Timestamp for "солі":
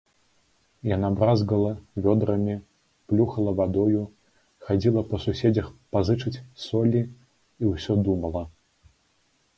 6.67-7.05